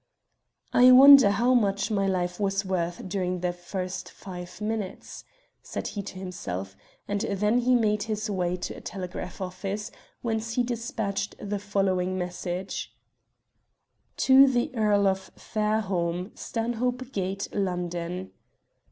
"I 0.73 0.91
wonder 0.91 1.29
how 1.29 1.53
much 1.53 1.91
my 1.91 2.07
life 2.07 2.39
was 2.39 2.65
worth 2.65 3.07
during 3.07 3.41
the 3.41 3.53
first 3.53 4.09
five 4.09 4.59
minutes?" 4.59 5.23
said 5.61 5.89
he 5.89 6.01
to 6.01 6.17
himself; 6.17 6.75
and 7.07 7.21
then 7.21 7.59
he 7.59 7.75
made 7.75 8.01
his 8.01 8.27
way 8.27 8.55
to 8.57 8.73
a 8.75 8.81
telegraph 8.81 9.39
office, 9.39 9.91
whence 10.23 10.53
he 10.55 10.63
despatched 10.63 11.35
the 11.39 11.59
following 11.59 12.17
message 12.17 12.95
"TO 14.17 14.47
THE 14.47 14.71
EARL 14.75 15.05
OF 15.05 15.29
FAIRHOLME, 15.35 16.31
"STANHOPE 16.33 17.11
GATE, 17.11 17.49
LONDON. 17.53 18.31